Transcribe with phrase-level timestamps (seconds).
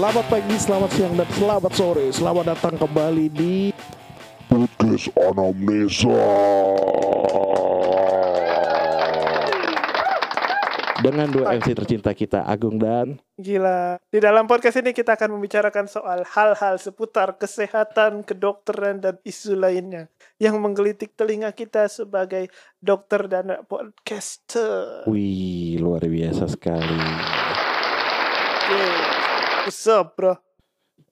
[0.00, 2.06] Selamat pagi, selamat siang, dan selamat sore.
[2.08, 3.68] Selamat datang kembali di
[4.48, 6.24] Podcast Anamnesa.
[11.04, 14.00] dengan dua MC tercinta kita, Agung dan Gila.
[14.08, 20.08] Di dalam podcast ini kita akan membicarakan soal hal-hal seputar kesehatan, kedokteran, dan isu lainnya
[20.40, 22.48] yang menggelitik telinga kita sebagai
[22.80, 25.04] dokter dan podcaster.
[25.04, 26.96] Wih, luar biasa sekali.
[28.72, 28.99] Yeah.
[29.70, 30.34] What's up, bro?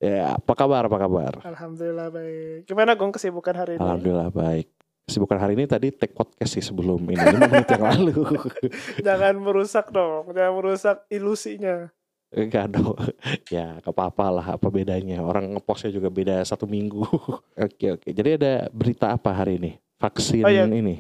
[0.03, 0.91] Ya, apa kabar?
[0.91, 1.39] Apa kabar?
[1.47, 2.67] Alhamdulillah baik.
[2.67, 3.87] Gimana Gong kesibukan hari ini?
[3.87, 4.67] Alhamdulillah baik.
[5.07, 8.19] Kesibukan hari ini tadi take podcast sih sebelum ini 5 menit yang lalu.
[9.07, 11.87] Jangan merusak dong, jangan merusak ilusinya.
[12.35, 12.99] Enggak dong.
[13.47, 14.47] Ya, gak apa-apa lah.
[14.59, 15.23] Apa bedanya?
[15.23, 17.07] Orang ngepostnya juga beda satu minggu.
[17.71, 18.09] oke, oke.
[18.11, 19.79] Jadi ada berita apa hari ini?
[20.03, 20.67] Vaksin Oh, iya.
[20.67, 20.99] ini.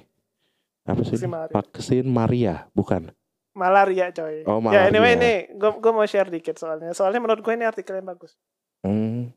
[0.86, 1.18] Apa sih?
[1.18, 1.26] Vaksin?
[1.26, 1.50] Maria.
[1.58, 3.10] Vaksin Maria, bukan?
[3.58, 4.46] Malaria coy.
[4.46, 5.50] Oh, Ya anyway malaria.
[5.50, 6.94] ini gue mau share dikit soalnya.
[6.94, 8.38] Soalnya menurut gue ini artikel yang bagus.
[8.86, 9.34] Hmm.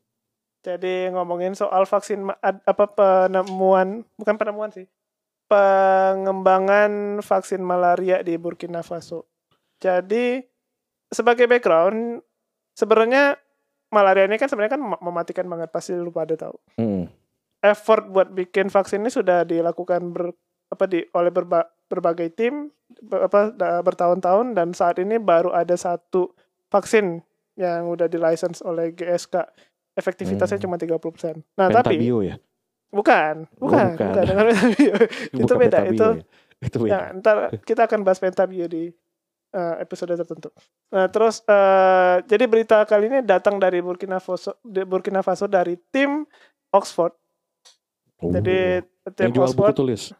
[0.62, 4.86] Jadi ngomongin soal vaksin apa penemuan bukan penemuan sih.
[5.50, 9.26] Pengembangan vaksin malaria di Burkina Faso.
[9.76, 10.38] Jadi
[11.10, 12.22] sebagai background
[12.72, 13.36] sebenarnya
[13.90, 16.56] malaria ini kan sebenarnya kan mem- mematikan banget pasti lu pada tahu.
[16.78, 17.10] Hmm.
[17.58, 20.30] Effort buat bikin vaksin ini sudah dilakukan ber,
[20.72, 25.76] apa di oleh berba- berbagai tim ber- apa da- bertahun-tahun dan saat ini baru ada
[25.76, 26.32] satu
[26.66, 27.20] vaksin
[27.52, 29.44] yang udah di license oleh GSK.
[29.92, 30.64] Efektivitasnya Hmm.
[30.64, 31.44] cuma 30%.
[31.52, 32.40] Nah, tapi Pentabio ya?
[32.88, 34.08] Bukan, Oh, bukan, bukan.
[34.08, 34.94] bukan, dengan pentabio.
[35.28, 36.24] itu Bukan beda, Pentabio itu ya?
[36.62, 36.92] Itu beda.
[36.92, 38.86] ya, ntar kita akan bahas pentabio di
[39.50, 40.48] uh, episode tertentu.
[40.88, 46.22] Nah, terus uh, jadi berita kali ini datang dari Burkina Faso, Burkina Faso dari tim
[46.70, 47.12] Oxford.
[48.16, 48.30] Oh.
[48.30, 48.78] Jadi
[49.18, 50.14] yang tim buku Oxford tulis.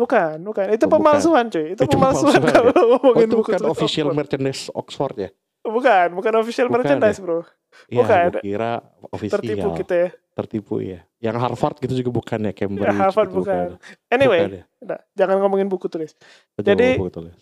[0.00, 0.64] Bukan, bukan.
[0.72, 0.98] Itu Oh, bukan.
[0.98, 1.66] pemalsuan, cuy.
[1.72, 4.18] Itu Itu pemalsuan pemalsuan kalau Oh, ngomongin itu buku bukan official Oxford.
[4.18, 5.30] merchandise Oxford ya?
[5.60, 7.44] Bukan, bukan official Bukan merchandise, Bro.
[7.86, 8.24] Iya, Bukan.
[8.26, 8.70] gua kira
[9.10, 9.36] official.
[9.38, 10.08] Tertipu kita ya.
[10.32, 11.00] Tertipu ya.
[11.20, 13.66] Yang Harvard gitu juga bukan ya, Cambridge Ya, Harvard gitu bukan.
[13.76, 14.64] Bukan Anyway, ya.
[14.80, 16.16] udah, jangan ngomongin buku tulis.
[16.56, 17.36] Coba Jadi- buku tulis.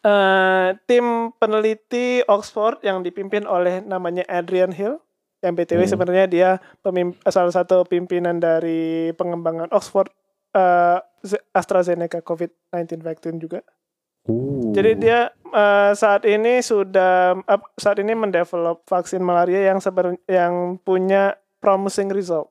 [0.00, 1.04] eh tim
[1.36, 4.96] peneliti Oxford yang dipimpin oleh namanya Adrian Hill
[5.40, 5.92] yang btw Hmm.
[5.92, 6.50] sebenarnya dia
[6.80, 10.08] pemim- salah satu pimpinan dari pengembangan Oxford
[11.20, 13.60] Z- AstraZeneca COVID-19 vaksin juga.
[14.24, 14.72] Uh.
[14.72, 20.76] Jadi dia eh, saat ini sudah ap- saat ini mendevelop vaksin malaria yang seber, yang
[20.80, 22.50] punya promising result.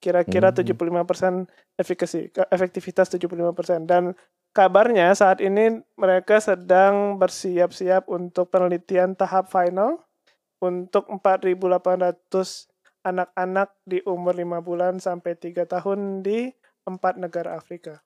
[0.00, 0.56] Kira-kira Hmm.
[0.64, 1.44] 75%
[1.76, 4.16] efficacy, ke- efektivitas 75% dan
[4.56, 10.00] kabarnya saat ini mereka sedang bersiap-siap untuk penelitian tahap final
[10.60, 12.68] untuk 4.800
[13.00, 16.52] anak-anak di umur 5 bulan sampai 3 tahun di
[16.84, 18.00] empat negara Afrika.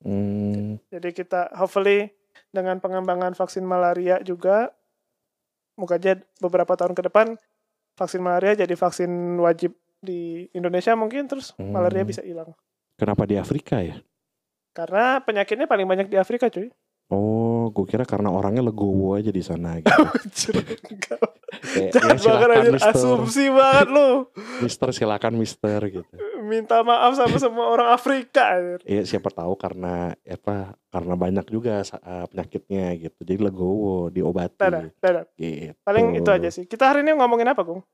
[0.00, 0.80] Hmm.
[0.88, 2.08] Jadi kita hopefully
[2.50, 4.72] dengan pengembangan vaksin malaria juga
[5.76, 7.36] moga aja beberapa tahun ke depan
[7.94, 9.08] vaksin malaria jadi vaksin
[9.38, 11.72] wajib di Indonesia mungkin terus Hmm.
[11.72, 12.56] malaria bisa hilang.
[12.96, 14.00] Kenapa di Afrika ya?
[14.72, 16.72] Karena penyakitnya paling banyak di Afrika cuy.
[17.10, 19.90] Oh, gue kira karena orangnya legowo aja di sana gitu.
[21.60, 22.94] Kayak, Jangan ya, banget silakan Mister.
[22.94, 24.08] asumsi banget lu.
[24.62, 26.14] Mister silakan Mister gitu.
[26.50, 28.58] Minta maaf sama semua orang Afrika.
[28.82, 33.22] Iya siapa tahu karena apa karena banyak juga eh, penyakitnya gitu.
[33.22, 34.58] Jadi legowo diobati.
[34.58, 35.24] Dadah, dadah.
[35.38, 35.78] Gitu.
[35.86, 36.66] Paling itu aja sih.
[36.66, 37.86] Kita hari ini ngomongin apa, Gung?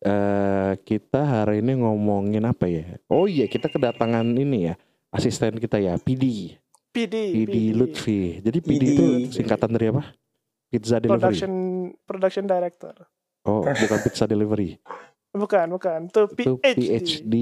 [0.00, 2.96] Eh kita hari ini ngomongin apa ya?
[3.12, 4.74] Oh iya kita kedatangan ini ya
[5.12, 6.56] asisten kita ya PD
[6.92, 7.16] PD.
[7.32, 8.44] PD Lutfi.
[8.44, 8.84] Jadi PD PD.
[8.92, 10.12] itu singkatan dari apa?
[10.68, 11.20] Pizza delivery.
[11.20, 11.52] Production
[12.04, 12.94] production director.
[13.48, 14.76] Oh bukan pizza delivery.
[15.32, 16.00] Bukan, bukan.
[16.12, 16.76] Itu Itu PhD.
[16.76, 17.34] PhD.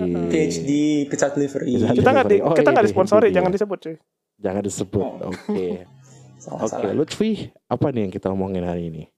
[0.00, 0.26] Uh-uh.
[0.32, 0.70] PhD
[1.12, 1.76] pizza delivery.
[1.76, 2.36] Pizza Kita nggak di.
[2.40, 3.36] Oh, kita iya, nggak iya, disponsori, itu dia.
[3.36, 3.96] jangan disebut cuy.
[4.40, 5.04] Jangan disebut.
[5.28, 5.66] Oke.
[6.38, 6.94] Salah, Oke, salah.
[6.94, 9.10] Lutfi, apa nih yang kita omongin hari ini?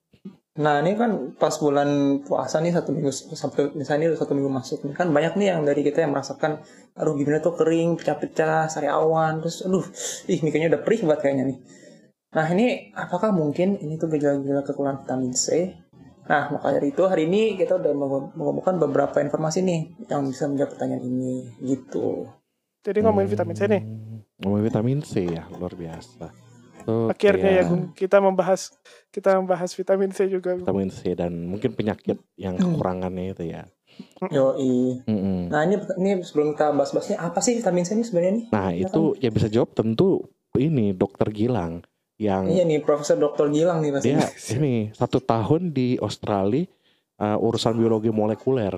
[0.56, 4.88] Nah ini kan pas bulan puasa nih satu minggu sampai misalnya ini satu minggu masuk
[4.88, 6.64] nih kan banyak nih yang dari kita yang merasakan
[6.96, 9.84] aduh gimana tuh kering pecah-pecah sariawan terus aduh
[10.32, 11.58] ih mikirnya udah perih banget kayaknya nih.
[12.34, 15.76] Nah ini apakah mungkin ini tuh gejala-gejala kekurangan vitamin C?
[16.30, 20.46] Nah maka dari itu hari ini kita udah mengum- mengumpulkan beberapa informasi nih yang bisa
[20.46, 22.30] menjawab pertanyaan ini gitu.
[22.86, 23.82] Jadi ngomongin vitamin C nih.
[24.38, 26.30] Ngomongin vitamin C ya, luar biasa.
[26.86, 28.72] Tuh, Akhirnya ya, Gung, kita membahas
[29.12, 30.54] kita membahas vitamin C juga.
[30.54, 30.64] Gung.
[30.64, 32.78] Vitamin C dan mungkin penyakit yang Hmm.
[32.78, 33.66] kekurangannya itu ya.
[34.22, 35.50] Mm-mm.
[35.50, 38.44] Nah ini ini sebelum kita bahas-bahasnya apa sih vitamin C ini sebenarnya nih?
[38.54, 41.84] Nah, itu yang bisa jawab tentu ini dokter Gilang
[42.20, 43.48] yang Iya nih Profesor Dr.
[43.48, 44.12] Gilang nih pasti.
[44.12, 44.28] dia
[44.60, 46.68] ini satu tahun di Australia
[47.16, 48.76] uh, urusan biologi molekuler.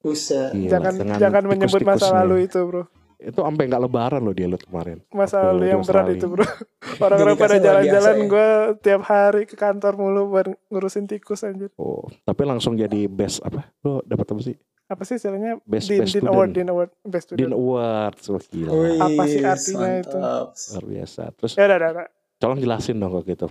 [0.00, 0.54] Buset.
[0.54, 2.86] Gila, Jangan dengan jangan menyebut masa lalu itu, Bro.
[3.20, 5.04] Itu sampai nggak lebaran loh dia lu kemarin.
[5.12, 6.40] Masa lalu yang berat itu bro.
[7.04, 8.24] Orang-orang pada jalan-jalan, ya.
[8.24, 8.48] gue
[8.80, 11.68] tiap hari ke kantor mulu buat ngurusin tikus anjir.
[11.76, 13.68] Oh, tapi langsung jadi best apa?
[13.84, 14.56] Lo dapat apa sih?
[14.88, 15.60] Apa sih istilahnya?
[15.68, 16.32] Best Dean, best Dean student.
[16.32, 17.52] Award, Dean Award, Best Dean Student.
[17.60, 18.70] Awards, wah gila.
[18.72, 20.16] Wih, Apa sih artinya itu?
[20.16, 20.46] mantap.
[20.56, 21.22] Luar biasa.
[21.36, 22.06] Terus Ya udah, udah, udah.
[22.40, 23.46] Tolong jelasin dong kok gitu.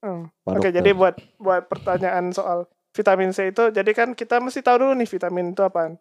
[0.00, 0.32] Hmm.
[0.48, 0.80] Oke, dokter.
[0.80, 2.64] jadi buat buat pertanyaan soal
[2.96, 6.00] vitamin C itu, jadi kan kita mesti tahu dulu nih vitamin itu apaan.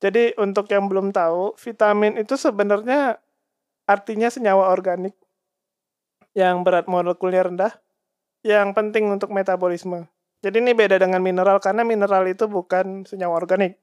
[0.00, 3.20] Jadi untuk yang belum tahu, vitamin itu sebenarnya
[3.86, 5.14] artinya senyawa organik
[6.36, 7.72] yang berat molekulnya rendah,
[8.44, 10.08] yang penting untuk metabolisme.
[10.44, 13.80] Jadi ini beda dengan mineral karena mineral itu bukan senyawa organik.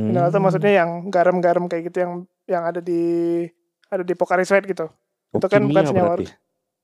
[0.00, 0.44] Mineral itu Hmm.
[0.48, 2.12] maksudnya yang garam-garam kayak gitu yang
[2.48, 3.44] yang ada di
[3.92, 4.88] ada di Pocari Sweat gitu.
[4.88, 6.24] Oh, itu kan bukan kimia senyawa berarti.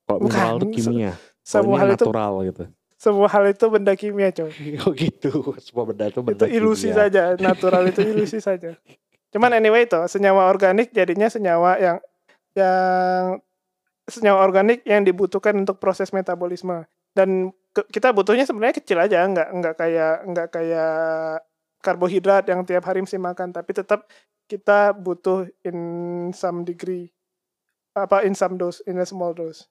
[0.05, 1.13] Kalau mineral itu kimia.
[1.41, 2.63] Semua hal itu natural gitu.
[2.95, 4.49] semua hal itu benda kimia, coy.
[4.85, 5.31] Oh gitu.
[5.59, 6.97] Semua benda itu benda itu ilusi kimia.
[7.05, 8.73] saja natural itu ilusi saja
[9.35, 11.97] cuman anyway itu senyawa organik jadinya senyawa yang
[12.55, 13.43] yang
[14.07, 19.49] senyawa organik yang dibutuhkan untuk proses metabolisme dan ke- kita butuhnya sebenarnya kecil aja nggak
[19.59, 20.95] nggak kayak nggak kayak
[21.83, 24.07] karbohidrat yang tiap hari mesti makan tapi tetap
[24.47, 25.77] kita butuh in
[26.31, 27.11] some degree
[27.91, 29.67] apa in some dose in a small dose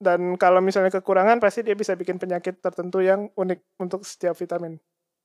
[0.00, 4.80] dan kalau misalnya kekurangan pasti dia bisa bikin penyakit tertentu yang unik untuk setiap vitamin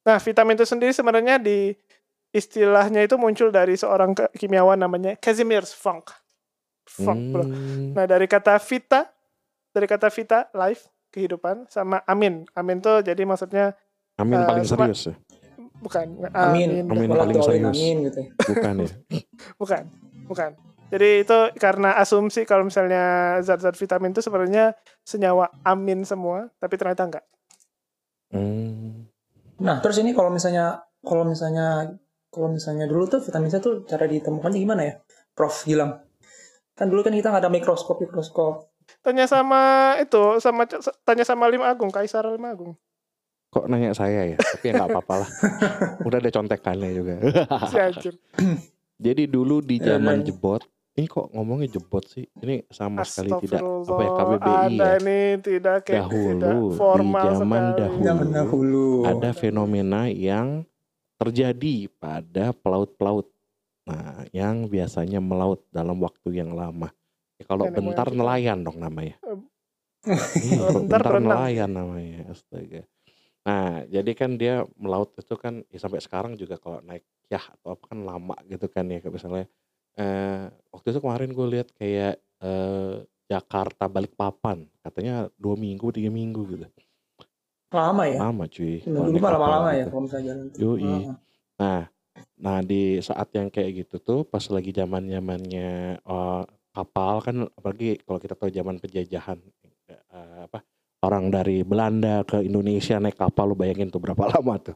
[0.05, 1.73] Nah, vitamin itu sendiri sebenarnya di
[2.29, 6.13] istilahnya itu muncul dari seorang kimiawan namanya Casimir Funk.
[6.85, 7.41] Funk, bro.
[7.41, 7.97] Hmm.
[7.97, 9.09] Nah, dari kata vita,
[9.73, 12.45] dari kata vita, life, kehidupan, sama amin.
[12.53, 13.73] Amin tuh jadi maksudnya
[14.15, 15.15] Amin Eh, paling serius ya?
[15.75, 16.87] bukan Amin.
[16.87, 17.75] Amin Malah paling serius.
[17.75, 18.21] amin gitu.
[18.53, 18.89] Bukan ya?
[19.59, 19.83] bukan,
[20.29, 20.51] bukan.
[20.93, 27.09] Jadi itu karena asumsi kalau misalnya zat-zat vitamin itu sebenarnya senyawa amin semua, tapi ternyata
[27.09, 27.25] enggak.
[28.29, 29.09] Hmm.
[29.59, 31.97] Nah, terus ini kalau misalnya kalau misalnya
[32.29, 34.93] kalau misalnya dulu tuh vitamin C tuh cara ditemukannya gimana ya?
[35.33, 36.03] Prof Gilang.
[36.75, 38.69] Kan dulu kan kita nggak ada mikroskop mikroskop.
[39.01, 40.67] Tanya sama itu, sama
[41.07, 42.75] tanya sama Lim Agung, Kaisar Lim Agung.
[43.49, 44.37] Kok nanya saya ya?
[44.37, 45.29] Tapi ya nggak apa-apa lah.
[46.07, 47.13] Udah ada contekannya juga.
[47.71, 48.13] Si anjir.
[48.99, 50.63] Jadi dulu di Ya, zaman jebot,
[50.95, 52.23] ini kok ngomongnya jebot sih?
[52.39, 54.91] Ini sama sekali tidak apa ya KBBI ada ya.
[55.03, 57.79] ini tidak kayak Dahulu, tidak di formal zaman sekali.
[57.83, 58.03] dahulu.
[58.07, 58.87] Zaman dahulu.
[59.03, 60.47] Ada fenomena yang
[61.19, 63.27] terjadi pada pelaut-pelaut.
[63.85, 66.87] Nah, yang biasanya melaut dalam waktu yang lama.
[67.35, 68.15] Ya, kalau bentar kita.
[68.15, 69.19] nelayan dong namanya.
[69.19, 72.31] Kalau bentar bentar nelayan namanya.
[72.31, 72.87] Astaga.
[73.45, 77.75] Nah, jadi kan dia melaut itu kan ya sampai sekarang juga kalau naik yah atau
[77.75, 79.45] apa kan lama gitu kan ya misalnya
[79.95, 82.95] eh waktu itu kemarin gue lihat kayak eh
[83.25, 86.67] Jakarta Balikpapan katanya dua minggu tiga minggu gitu
[87.73, 88.17] Lama ya.
[88.21, 89.89] lama cuy Dulu lama-lama ya gitu.
[89.91, 90.47] kalau misalnya jalan.
[90.55, 90.83] Yoi.
[90.85, 91.15] Ah.
[91.55, 91.81] Nah,
[92.39, 95.99] nah di saat yang kayak gitu tuh pas lagi zaman zamannya
[96.75, 99.39] kapal kan apalagi kalau kita tahu zaman penjajahan
[99.87, 100.59] eh, apa
[101.03, 104.75] orang dari Belanda ke Indonesia naik kapal lu bayangin tuh berapa lama tuh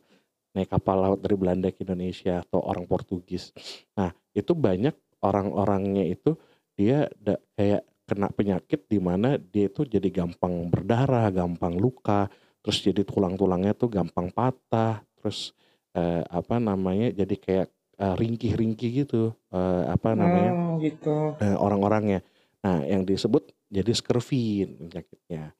[0.56, 3.54] naik kapal laut dari Belanda ke Indonesia atau orang Portugis.
[3.94, 6.36] Nah itu banyak orang-orangnya itu
[6.76, 12.26] dia da- kayak kena penyakit di mana dia itu jadi gampang berdarah, gampang luka,
[12.66, 15.54] terus jadi tulang-tulangnya tuh gampang patah, terus
[15.94, 17.68] eh, apa namanya jadi kayak
[18.02, 21.38] eh, ringkih-ringkih gitu eh, apa namanya Hmm, gitu.
[21.38, 22.26] eh, orang-orangnya.
[22.66, 25.54] Nah, yang disebut jadi scurvy penyakitnya.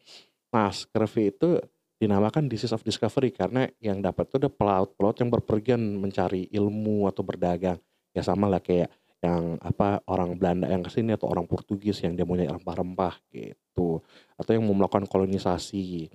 [0.50, 1.62] Nah, scurvy itu
[2.00, 7.22] dinamakan disease of discovery karena yang dapat itu ada pelaut-pelaut yang berpergian mencari ilmu atau
[7.22, 7.78] berdagang.
[8.16, 8.90] Ya sama lah kayak
[9.20, 13.20] yang apa orang Belanda yang ke sini atau orang Portugis yang dia mau nyari rempah-rempah
[13.36, 14.00] gitu
[14.40, 16.08] atau yang mau melakukan kolonisasi.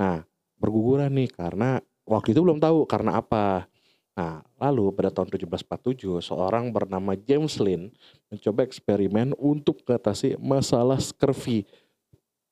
[0.00, 0.24] Nah,
[0.56, 3.68] berguguran nih karena waktu itu belum tahu karena apa.
[4.16, 7.92] Nah, lalu pada tahun 1747 seorang bernama James Lynn
[8.32, 11.68] mencoba eksperimen untuk mengatasi masalah scurvy.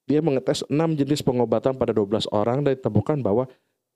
[0.04, 3.48] Dia mengetes 6 jenis pengobatan pada 12 orang dan ditemukan bahwa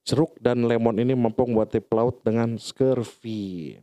[0.09, 3.77] jeruk dan lemon ini mampu membuat pelaut dengan scurvy.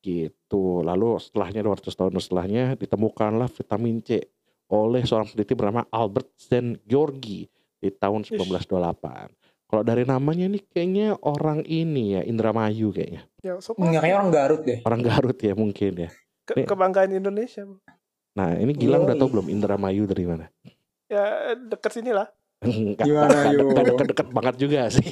[0.00, 0.80] Gitu.
[0.80, 4.24] Lalu setelahnya 200 tahun setelahnya ditemukanlah vitamin C
[4.70, 7.44] oleh seorang peneliti bernama Albert Zen Georgi
[7.76, 9.36] di tahun 1928.
[9.70, 13.22] Kalau dari namanya nih kayaknya orang ini ya Indramayu kayaknya.
[13.38, 14.78] Ya, so Nggak kayak orang Garut deh.
[14.82, 16.10] Orang Garut ya mungkin ya.
[16.42, 17.62] ke- kebanggaan Indonesia.
[18.34, 19.20] Nah ini Gilang udah Yoi.
[19.22, 20.50] tahu belum Indramayu dari mana?
[21.06, 22.26] Ya dekat sini lah.
[22.60, 23.72] Enggak, Gimana, yo?
[23.72, 25.08] deket-deket banget juga sih.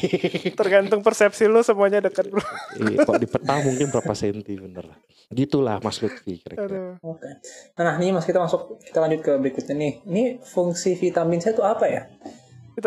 [0.53, 2.45] Tergantung persepsi lu semuanya dekat bro.
[2.77, 4.85] Iya, Kok di peta mungkin berapa senti bener.
[5.29, 7.01] Gitulah Mas Lutfi kira-kira.
[7.01, 7.29] Oke.
[7.75, 9.93] Nah, nih Mas kita masuk kita lanjut ke berikutnya nih.
[10.05, 12.05] Ini fungsi vitamin C itu apa ya?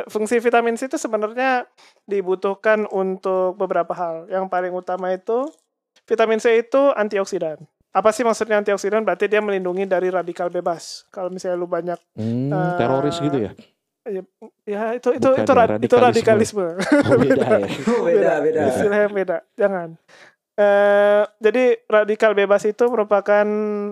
[0.08, 1.65] Fungsi vitamin C itu sebenarnya
[2.06, 4.30] dibutuhkan untuk beberapa hal.
[4.30, 5.50] Yang paling utama itu
[6.06, 7.58] vitamin C itu antioksidan.
[7.91, 9.01] apa sih maksudnya antioksidan?
[9.01, 11.03] Berarti dia melindungi dari radikal bebas.
[11.10, 13.51] Kalau misalnya lu banyak Hmm, Eh, teroris gitu ya?
[14.65, 16.67] Ya itu itu Bukan itu, ya, ra- itu radikalisme.
[17.05, 17.67] Oh, beda ya.
[17.86, 18.62] beda beda.
[18.74, 19.38] Istilahnya beda.
[19.58, 19.89] Jangan.
[20.58, 23.46] Eh, jadi radikal bebas itu merupakan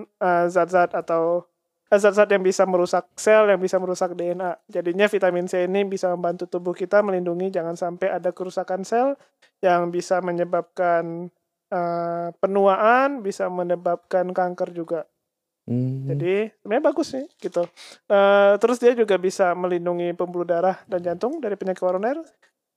[0.06, 1.46] eh, zat-zat atau
[1.90, 4.58] eh, zat-zat yang bisa merusak sel, yang bisa merusak DNA.
[4.70, 9.14] Jadinya vitamin C ini bisa membantu tubuh kita melindungi jangan sampai ada kerusakan sel
[9.62, 11.30] yang bisa menyebabkan
[11.70, 15.06] eh, penuaan, bisa menyebabkan kanker juga.
[15.70, 16.10] Hmm.
[16.10, 17.62] Jadi sebenarnya bagus sih gitu.
[18.10, 22.18] Eh, terus dia juga bisa melindungi pembuluh darah dan jantung dari penyakit koroner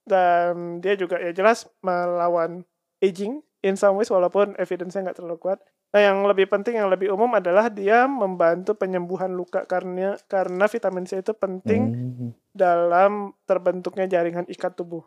[0.04, 2.60] dan dia juga ya jelas melawan
[3.00, 5.58] aging in some ways walaupun evidence-nya nggak terlalu kuat.
[5.92, 11.08] Nah yang lebih penting yang lebih umum adalah dia membantu penyembuhan luka karena karena vitamin
[11.08, 12.30] C itu penting Hmm.
[12.52, 15.04] dalam terbentuknya jaringan ikat tubuh.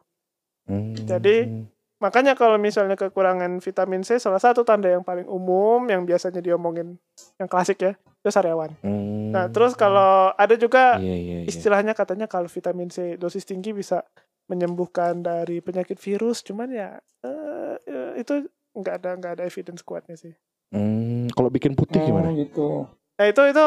[0.65, 0.97] Hmm.
[0.97, 6.43] Jadi, Makanya kalau misalnya kekurangan vitamin C salah satu tanda yang paling umum yang biasanya
[6.43, 6.99] diomongin
[7.39, 8.75] yang klasik ya itu sariawan.
[8.83, 9.31] Hmm.
[9.31, 11.47] Nah, terus kalau ada juga Iya, iya, iya.
[11.47, 14.03] istilahnya katanya kalau vitamin C dosis tinggi bisa
[14.45, 16.89] menyembuhkan dari penyakit virus, cuman ya
[17.25, 20.35] eh, eh, itu nggak ada nggak ada evidence kuatnya sih.
[20.75, 22.29] Hmm, kalau bikin putih Oh, gimana?
[22.35, 22.85] gitu.
[23.15, 23.65] Nah itu itu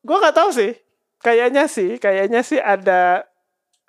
[0.00, 0.72] gue nggak tahu sih.
[1.20, 3.28] Kayaknya sih, kayaknya sih ada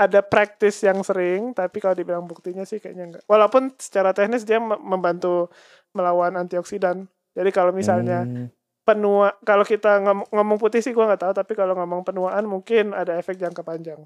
[0.01, 3.23] ada praktis yang sering, tapi kalau dibilang buktinya sih kayaknya enggak.
[3.29, 5.53] Walaupun secara teknis dia mem- membantu
[5.93, 7.05] melawan antioksidan.
[7.37, 8.49] Jadi kalau misalnya Hmm.
[8.81, 12.97] penua, kalau kita ngom- ngomong putih sih gue nggak tahu, tapi kalau ngomong penuaan mungkin
[12.97, 14.01] ada efek jangka panjang.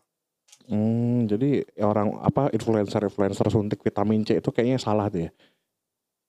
[0.68, 5.32] Hmm, jadi orang apa influencer-influencer suntik vitamin C itu kayaknya salah tuh ya.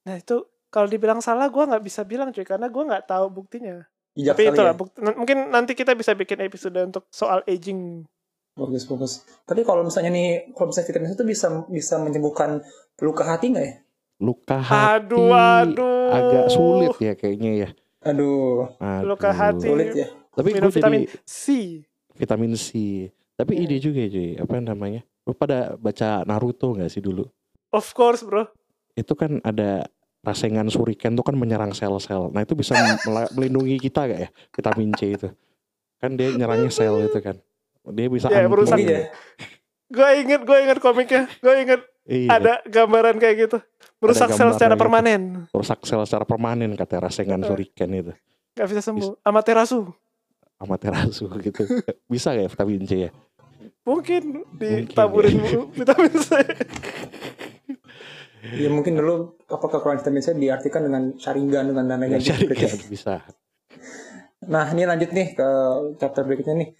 [0.06, 3.82] Nah itu kalau dibilang salah gue nggak bisa bilang cuy, karena gue nggak tahu buktinya.
[4.16, 4.78] Bijak tapi itulah ya.
[4.78, 4.96] bukti.
[5.02, 8.06] Mungkin nanti kita bisa bikin episode untuk soal aging.
[8.57, 9.13] Bagus bagus.
[9.45, 12.65] Tapi kalau misalnya nih, kalau misalnya vitamin C itu bisa bisa menyembuhkan
[13.05, 13.75] luka hati nggak ya?
[14.17, 16.09] Luka hati Aduh, aduh.
[16.09, 17.69] agak sulit ya kayaknya ya.
[18.01, 19.13] Aduh, Aduh.
[19.13, 19.69] Luka hati.
[19.69, 20.09] sulit ya.
[20.33, 21.45] Tapi Minum vitamin jadi C.
[22.17, 22.69] vitamin C.
[23.37, 23.69] Tapi Iya.
[23.69, 25.05] ide juga cuy, apa namanya?
[25.29, 27.29] Lu pada baca Naruto nggak sih dulu?
[27.77, 28.49] Of course bro.
[28.97, 29.85] Itu kan ada
[30.25, 32.33] rasengan shuriken tuh kan menyerang sel-sel.
[32.33, 32.73] Nah itu bisa
[33.37, 35.29] melindungi kita gak ya vitamin C itu?
[36.01, 37.37] Kan dia nyerangnya sel itu kan.
[37.95, 38.47] Dia bisa Ya.
[38.47, 39.11] Mungkin ya.
[39.87, 41.23] Gue inget, gue inget komiknya.
[41.38, 43.59] Gue inget Iya, ada gambaran kayak gitu.
[43.99, 44.83] Merusak sel secara gitu.
[44.87, 45.50] permanen.
[45.50, 47.50] merusak sel secara permanen kata rasengan Heeh.
[47.50, 48.12] shuriken itu.
[48.55, 49.19] Gak bisa sembuh.
[49.26, 49.90] Amaterasu.
[50.62, 51.66] Amaterasu gitu.
[52.07, 53.11] Bisa gak ya vitamin C ya?
[53.83, 55.38] Mungkin Mungkin, ditaburin
[55.75, 56.31] vitamin C.
[58.55, 62.23] Ya mungkin dulu apa kekurangan vitamin C diartikan dengan sharingan dengan dan lain-lain.
[62.23, 62.87] Ya, gitu.
[62.87, 63.26] bisa.
[64.47, 65.49] Nah, ini lanjut nih ke
[65.99, 66.71] chapter berikutnya nih.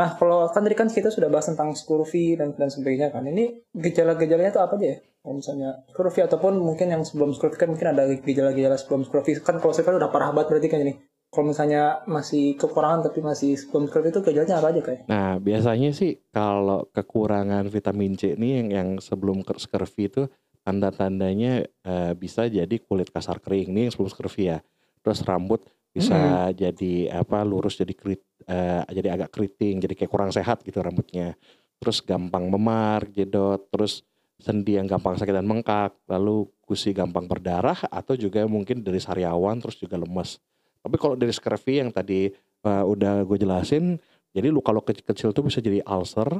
[0.00, 3.28] Nah, kalau kan tadi kan kita sudah bahas tentang scurvy dan dan sebagainya kan.
[3.28, 4.98] Ini gejala-gejalanya tuh apa aja ya?
[5.20, 9.36] Kalau misalnya scurvy ataupun mungkin yang sebelum scurvy kan mungkin ada gejala-gejala sebelum scurvy.
[9.44, 10.96] Kan kalau scurvy udah parah banget berarti kan ini.
[11.30, 15.00] Kalau misalnya masih kekurangan tapi masih sebelum scurvy itu gejalanya apa aja kayak?
[15.04, 20.22] Nah, biasanya sih kalau kekurangan vitamin C ini yang yang sebelum scurvy itu
[20.64, 24.64] tanda-tandanya eh, bisa jadi kulit kasar kering ini yang sebelum scurvy ya.
[25.04, 30.30] Terus rambut bisa jadi apa lurus jadi krit, eh, jadi agak keriting, jadi kayak kurang
[30.30, 31.34] sehat gitu rambutnya.
[31.82, 34.06] Terus gampang memar, jedot, terus
[34.40, 39.58] sendi yang gampang sakit dan mengkak, lalu gusi gampang berdarah atau juga mungkin dari sariawan
[39.58, 40.38] terus juga lemes.
[40.80, 43.98] Tapi kalau dari scurvy yang tadi eh, udah gue jelasin
[44.30, 46.30] jadi luka-luka kecil-kecil tuh bisa jadi ulcer,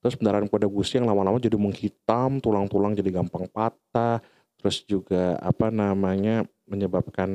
[0.00, 4.24] terus pendarahan pada gusi yang lama-lama jadi menghitam, tulang-tulang jadi gampang patah,
[4.56, 7.28] terus juga apa namanya menyebabkan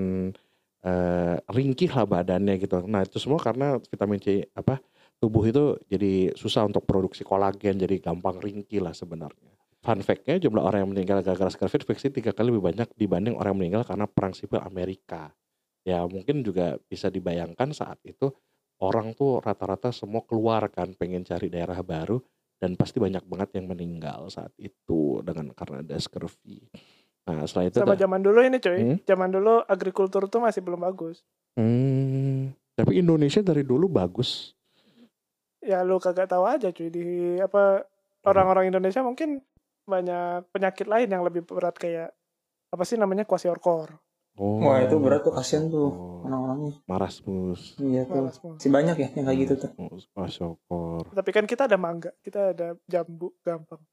[0.85, 2.83] eh, ringkih lah badannya gitu.
[2.87, 4.79] Nah itu semua karena vitamin C apa
[5.19, 9.51] tubuh itu jadi susah untuk produksi kolagen, jadi gampang ringkih lah sebenarnya.
[9.79, 13.55] Fun fact-nya jumlah orang yang meninggal gara-gara scurvy infeksi tiga kali lebih banyak dibanding orang
[13.55, 15.31] yang meninggal karena perang sipil Amerika.
[15.87, 18.27] Ya mungkin juga bisa dibayangkan saat itu
[18.83, 22.19] orang tuh rata-rata semua keluar kan pengen cari daerah baru
[22.59, 26.67] dan pasti banyak banget yang meninggal saat itu dengan karena ada scurvy.
[27.29, 28.77] Nah setelah itu Sama dah- zaman dulu ini coy.
[28.79, 28.97] Hmm?
[29.03, 31.21] Zaman dulu agrikultur tuh masih belum bagus.
[31.53, 34.57] Hmm, tapi Indonesia dari dulu bagus.
[35.59, 37.05] Ya lu kagak tahu aja cuy di
[37.37, 37.83] apa
[38.23, 39.43] orang-orang Indonesia mungkin
[39.83, 42.15] banyak penyakit lain yang lebih berat kayak
[42.69, 43.93] apa sih namanya kwashiorkor.
[44.33, 46.79] Oh, Wah, itu berat tuh kasihan tuh Oh, orang-orangnya.
[46.87, 47.75] marasmus.
[47.75, 48.23] Iya tuh.
[48.23, 48.39] Malas.
[48.55, 49.71] Si banyak ya yang kayak gitu tuh.
[50.13, 51.11] Kwashiorkor.
[51.11, 53.83] Tapi kan kita ada mangga, kita ada jambu, gampang.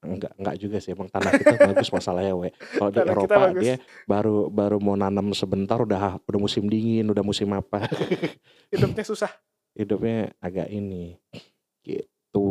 [0.00, 0.96] Enggak, enggak juga sih.
[0.96, 2.48] Emang tanah kita bagus masalahnya, we.
[2.56, 3.76] Kalau di Eropa dia
[4.08, 7.84] baru baru mau nanam sebentar udah udah musim dingin, udah musim apa.
[8.72, 9.30] Hidupnya susah.
[9.76, 11.20] Hidupnya agak ini.
[11.84, 12.46] Gitu.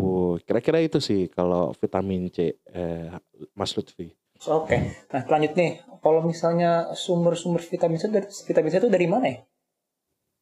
[0.45, 3.09] Kira-kira itu sih kalau vitamin C eh,
[3.57, 4.13] Mas Lutfi.
[4.45, 4.77] Oke.
[5.09, 5.81] Nah, lanjut nih.
[5.99, 9.41] Kalau misalnya sumber-sumber vitamin C dari vitamin C itu dari mana ya?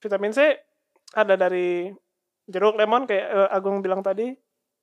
[0.03, 0.39] Vitamin C
[1.15, 1.87] ada dari
[2.51, 4.35] jeruk lemon kayak eh, Agung bilang tadi.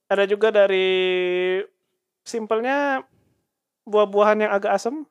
[0.08, 1.60] Ada juga dari
[2.24, 3.04] simpelnya
[3.84, 5.04] buah-buahan yang agak asam,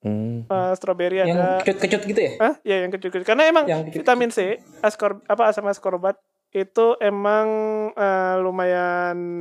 [0.00, 0.44] Hmm.
[0.44, 1.48] eh, strawberry Yang ada.
[1.60, 2.32] kecut-kecut gitu ya?
[2.38, 2.54] Hah?
[2.62, 3.26] Ya yang kecut-kecut.
[3.26, 4.38] Karena emang Yang kecut- vitamin C,
[4.80, 6.16] askor apa asam ascorbat
[6.50, 7.46] itu emang
[7.92, 9.36] eh, lumayan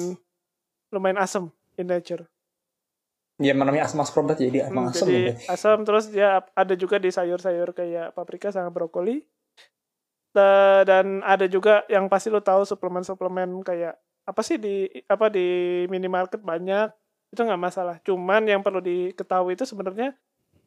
[0.90, 2.28] lumayan asam in nature.
[3.38, 5.34] Ya namanya asam ascorbat jadi Hmm, emang asam jadi ya.
[5.50, 9.24] asam terus dia ada juga di sayur-sayur kayak paprika sama brokoli.
[10.32, 13.96] Da- Dan ada juga yang pasti lo tahu suplemen-suplemen kayak
[14.26, 15.46] apa sih di apa di
[15.86, 16.90] minimarket banyak
[17.36, 18.00] itu nggak masalah.
[18.02, 20.16] Cuman yang perlu diketahui itu sebenarnya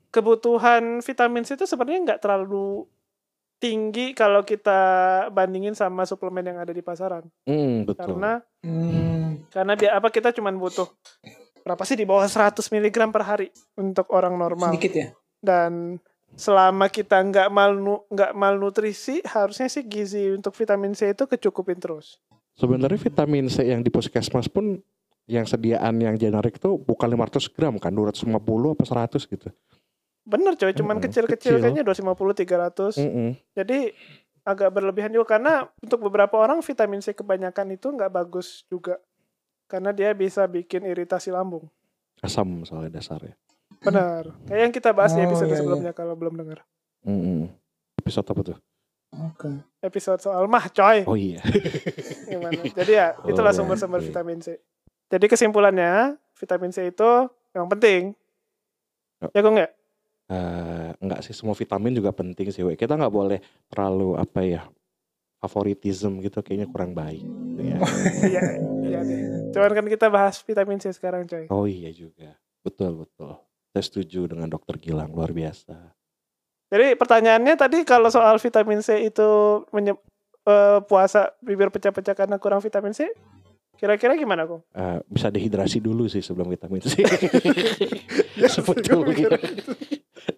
[0.09, 2.85] kebutuhan vitamin C itu sebenarnya nggak terlalu
[3.59, 4.79] tinggi kalau kita
[5.35, 7.27] bandingin sama suplemen yang ada di pasaran.
[7.43, 8.15] Hmm, betul.
[8.15, 9.43] Karena Hmm.
[9.55, 10.91] karena dia apa kita cuman butuh
[11.63, 15.09] berapa sih di bawah 100 mg per hari untuk orang normal Sedikit ya?
[15.39, 16.03] dan
[16.35, 22.19] selama kita nggak malnu nggak malnutrisi harusnya sih gizi untuk vitamin C itu kecukupin terus
[22.59, 24.83] Sebenarnya vitamin C yang di puskesmas pun
[25.29, 28.33] yang sediaan yang generik tuh bukan 500 gram kan, 250
[28.73, 29.49] apa 100 gitu.
[30.25, 31.63] bener coy cuman kecil-kecil kecil.
[31.63, 33.29] kayaknya 250 300 Mm-mm.
[33.55, 33.93] jadi
[34.43, 39.01] agak berlebihan juga karena untuk beberapa orang vitamin C kebanyakan itu nggak bagus juga
[39.67, 41.69] karena dia bisa bikin iritasi lambung
[42.19, 43.37] Asam soalnya dasarnya.
[43.79, 45.61] benar kayak yang kita bahas di Oh, episode iya, iya.
[45.61, 46.61] sebelumnya kalau belum dengar
[47.03, 47.49] Mm-mm.
[47.99, 48.59] Episode apa tuh?
[49.11, 49.49] Oke.
[49.81, 51.41] episode soal mah coy Oh iya.
[52.29, 52.61] gimana.
[52.69, 54.07] Jadi ya itulah Oh, sumber-sumber oke.
[54.07, 54.61] vitamin C.
[55.09, 57.11] Jadi kesimpulannya vitamin C itu
[57.57, 58.13] yang penting.
[59.33, 59.73] Ya kok nggak?
[60.29, 62.61] Eh, enggak sih semua vitamin juga penting sih.
[62.61, 62.77] We.
[62.77, 63.41] Kita nggak boleh
[63.73, 64.63] terlalu apa ya
[65.41, 67.25] favoritism gitu kayaknya kurang baik.
[67.25, 67.79] gitu ya.
[68.29, 68.43] Iya,
[68.85, 69.21] iya deh.
[69.55, 71.49] Cuman kan kita bahas vitamin C sekarang coy.
[71.49, 72.37] Oh iya juga.
[72.61, 73.41] Betul betul.
[73.73, 75.97] Saya setuju dengan dokter Gilang luar biasa.
[76.69, 79.29] Jadi pertanyaannya tadi kalau soal vitamin C itu
[79.73, 79.97] menye-
[80.45, 83.09] eh, puasa bibir pecah-pecah karena kurang vitamin C,
[83.79, 84.67] kira-kira gimana kok?
[84.71, 86.99] Eh, bisa dehidrasi dulu sih sebelum vitamin C.
[88.39, 89.35] Ya, Sebetulnya.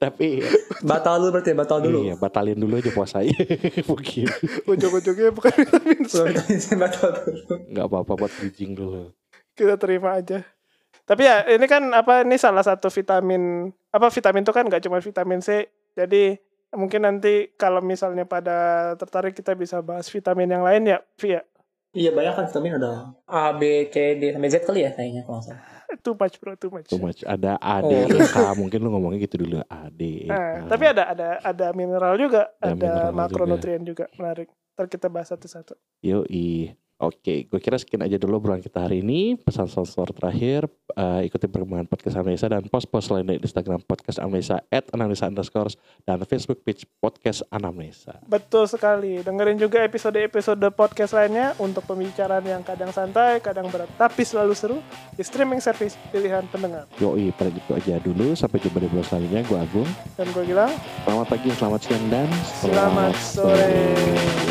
[0.01, 0.41] Tapi
[0.81, 1.99] Batal dulu berarti ya, batal dulu.
[2.01, 3.37] iya batalin dulu aja puasanya.
[3.91, 4.25] Mungkin
[4.65, 6.13] Ujung-ujungnya bukan vitamin C.
[6.17, 7.55] Sebelum vitamin C batal dulu.
[7.69, 9.13] nggak apa-apa buat bridging dulu.
[9.53, 10.41] kita terima aja.
[11.05, 14.97] Tapi ya ini kan apa ini salah satu vitamin apa vitamin itu kan nggak cuma
[14.97, 15.69] vitamin C.
[15.93, 16.41] Jadi
[16.73, 21.43] mungkin nanti kalau misalnya pada tertarik kita bisa bahas vitamin yang lain ya, Vi ya.
[21.91, 25.43] Iya banyak kan vitamin ada A, B, C, D sampai Z kali ya kayaknya kalau
[25.43, 25.59] salah.
[25.99, 26.87] Too much bro, too much.
[26.87, 27.27] Too much.
[27.27, 28.07] Ada A, D, Oh.
[28.07, 28.37] E, K.
[28.55, 29.59] Mungkin lu ngomongnya gitu dulu.
[29.67, 30.71] A, D, E, Nah, K.
[30.71, 34.07] tapi ada ada ada mineral juga, Ada ada, makronutrien juga.
[34.15, 34.47] menarik.
[34.79, 35.75] Ntar kita bahas satu-satu.
[36.01, 36.79] Yoi.
[37.01, 39.33] Oke, gue kira sekian aja dulu obrolan kita hari ini.
[39.33, 44.61] Pesan sponsor terakhir, eh, ikuti perkembangan podcast Amnesa dan post-post lainnya di Instagram podcast Amnesa
[44.69, 45.73] at Anamnesa underscore
[46.05, 48.21] dan Facebook page podcast Anamnesa.
[48.29, 49.25] Betul sekali.
[49.25, 54.77] Dengerin juga episode-episode podcast lainnya untuk pembicaraan yang kadang santai, kadang berat, tapi selalu seru
[55.17, 56.85] di streaming service pilihan pendengar.
[57.01, 58.37] Yoi, pada gitu aja dulu.
[58.37, 59.41] Sampai jumpa di bulan selanjutnya.
[59.49, 59.89] Gue Agung.
[60.21, 60.69] Dan gue bilang,
[61.09, 62.29] Selamat pagi, selamat siang, dan
[62.61, 64.50] selamat sore.